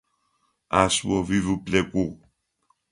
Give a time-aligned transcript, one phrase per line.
[0.81, 2.05] Ащ о уиуплъэкӏугъ.